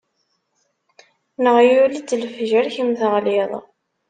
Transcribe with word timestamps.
Neɣ 1.43 1.57
yuli-d 1.69 2.09
lefjer 2.21 2.65
kemm 2.75 2.91
teɣliḍ. 2.99 3.51